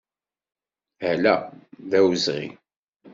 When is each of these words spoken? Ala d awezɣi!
Ala 1.09 1.35
d 1.89 1.91
awezɣi! 1.99 2.47